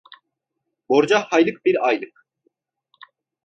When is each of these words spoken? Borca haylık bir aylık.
Borca 0.89 1.19
haylık 1.29 1.65
bir 1.65 1.87
aylık. 1.87 2.27